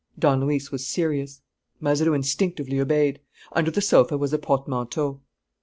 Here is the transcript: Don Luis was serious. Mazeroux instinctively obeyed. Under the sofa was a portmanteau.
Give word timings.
Don 0.17 0.39
Luis 0.41 0.71
was 0.71 0.87
serious. 0.87 1.43
Mazeroux 1.79 2.15
instinctively 2.15 2.79
obeyed. 2.79 3.19
Under 3.51 3.69
the 3.69 3.81
sofa 3.81 4.17
was 4.17 4.33
a 4.33 4.39
portmanteau. 4.39 5.21